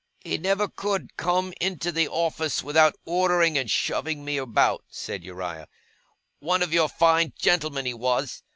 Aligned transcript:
'He 0.17 0.39
never 0.39 0.67
could 0.67 1.15
come 1.15 1.53
into 1.61 1.91
the 1.91 2.07
office, 2.07 2.63
without 2.63 2.95
ordering 3.05 3.55
and 3.55 3.69
shoving 3.69 4.25
me 4.25 4.35
about,' 4.37 4.83
said 4.89 5.23
Uriah. 5.23 5.67
'One 6.39 6.63
of 6.63 6.73
your 6.73 6.89
fine 6.89 7.33
gentlemen 7.37 7.85
he 7.85 7.93
was! 7.93 8.41